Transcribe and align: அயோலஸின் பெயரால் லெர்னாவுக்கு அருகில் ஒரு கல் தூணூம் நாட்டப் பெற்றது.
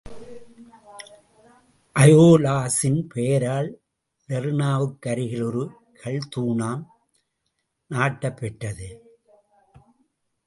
அயோலஸின் 1.95 3.01
பெயரால் 3.13 3.69
லெர்னாவுக்கு 4.29 5.09
அருகில் 5.09 5.43
ஒரு 5.43 5.63
கல் 6.01 6.27
தூணூம் 6.35 6.83
நாட்டப் 7.91 8.37
பெற்றது. 8.37 8.89